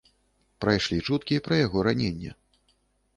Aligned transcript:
Прайшлі 0.63 0.97
чуткі 1.09 1.37
пра 1.47 1.59
яго 1.65 1.77
раненне. 1.89 2.31